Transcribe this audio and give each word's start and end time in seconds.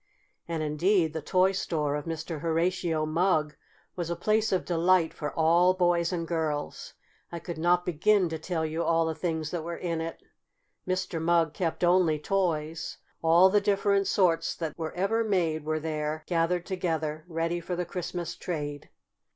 And, 0.47 0.63
indeed, 0.63 1.13
the 1.13 1.21
toy 1.21 1.51
store 1.51 1.93
of 1.95 2.05
Mr. 2.05 2.39
Horatio 2.41 3.05
Mugg 3.05 3.55
was 3.95 4.09
a 4.09 4.15
place 4.15 4.51
of 4.51 4.65
delight 4.65 5.13
for 5.13 5.31
all 5.35 5.75
boys 5.75 6.11
and 6.11 6.27
girls. 6.27 6.95
I 7.31 7.37
could 7.37 7.59
not 7.59 7.85
begin 7.85 8.27
to 8.29 8.39
tell 8.39 8.65
you 8.65 8.81
all 8.83 9.05
the 9.05 9.13
things 9.13 9.51
that 9.51 9.63
were 9.63 9.77
in 9.77 10.01
it. 10.01 10.17
Mr. 10.87 11.21
Mugg 11.21 11.53
kept 11.53 11.83
only 11.83 12.17
toys. 12.17 12.97
All 13.21 13.51
the 13.51 13.61
different 13.61 14.07
sorts 14.07 14.55
that 14.55 14.75
were 14.75 14.93
ever 14.93 15.23
made 15.23 15.65
were 15.65 15.79
there 15.79 16.23
gathered 16.25 16.65
together, 16.65 17.23
ready 17.27 17.59
for 17.59 17.75
the 17.75 17.85
Christmas 17.85 18.35
trade. 18.35 18.89